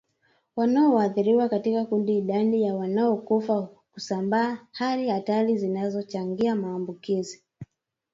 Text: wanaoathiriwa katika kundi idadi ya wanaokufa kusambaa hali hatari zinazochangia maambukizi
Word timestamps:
wanaoathiriwa 0.55 1.49
katika 1.49 1.85
kundi 1.85 2.17
idadi 2.17 2.61
ya 2.61 2.75
wanaokufa 2.75 3.69
kusambaa 3.91 4.57
hali 4.71 5.09
hatari 5.09 5.57
zinazochangia 5.57 6.55
maambukizi 6.55 7.43